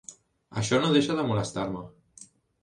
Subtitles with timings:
[0.61, 1.85] Això no deixa de molestar-me.